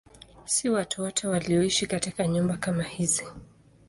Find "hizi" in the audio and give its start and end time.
2.83-3.25